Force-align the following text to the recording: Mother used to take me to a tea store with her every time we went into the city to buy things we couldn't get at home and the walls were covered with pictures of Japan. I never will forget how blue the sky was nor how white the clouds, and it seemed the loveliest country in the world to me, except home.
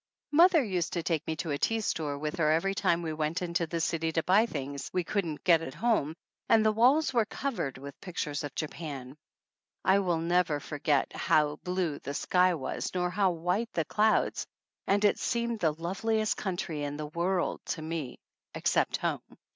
Mother 0.31 0.63
used 0.63 0.93
to 0.93 1.03
take 1.03 1.27
me 1.27 1.35
to 1.35 1.51
a 1.51 1.59
tea 1.59 1.79
store 1.79 2.17
with 2.17 2.37
her 2.37 2.49
every 2.51 2.73
time 2.73 3.03
we 3.03 3.13
went 3.13 3.43
into 3.43 3.67
the 3.67 3.79
city 3.79 4.11
to 4.13 4.23
buy 4.23 4.47
things 4.47 4.89
we 4.91 5.03
couldn't 5.03 5.43
get 5.43 5.61
at 5.61 5.75
home 5.75 6.15
and 6.49 6.65
the 6.65 6.71
walls 6.71 7.13
were 7.13 7.23
covered 7.23 7.77
with 7.77 8.01
pictures 8.01 8.43
of 8.43 8.55
Japan. 8.55 9.15
I 9.85 9.99
never 9.99 10.55
will 10.55 10.59
forget 10.59 11.13
how 11.15 11.57
blue 11.57 11.99
the 11.99 12.15
sky 12.15 12.55
was 12.55 12.89
nor 12.95 13.11
how 13.11 13.29
white 13.29 13.69
the 13.73 13.85
clouds, 13.85 14.47
and 14.87 15.05
it 15.05 15.19
seemed 15.19 15.59
the 15.59 15.71
loveliest 15.75 16.35
country 16.35 16.81
in 16.81 16.97
the 16.97 17.05
world 17.05 17.61
to 17.65 17.83
me, 17.83 18.17
except 18.55 18.97
home. 18.97 19.21